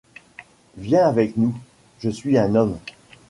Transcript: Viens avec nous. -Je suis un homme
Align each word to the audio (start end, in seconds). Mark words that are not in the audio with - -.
Viens 0.77 1.07
avec 1.07 1.37
nous. 1.37 1.53
-Je 1.99 2.09
suis 2.09 2.35
un 2.39 2.55
homme 2.55 2.79